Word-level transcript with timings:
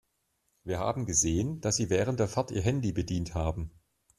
Wir 0.63 0.79
haben 0.79 1.05
gesehen, 1.05 1.61
dass 1.61 1.75
Sie 1.75 1.91
während 1.91 2.19
der 2.19 2.27
Fahrt 2.27 2.49
Ihr 2.49 2.63
Handy 2.63 2.91
bedient 2.91 3.35
haben. 3.35 3.69